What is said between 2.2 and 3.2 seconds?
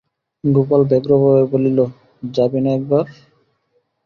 যাবি না একবার?